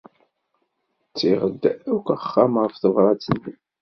Ttiɣ-d 1.09 1.63
akk 1.93 2.07
axxam 2.15 2.53
ɣef 2.63 2.75
tebṛat-nni. 2.77 3.51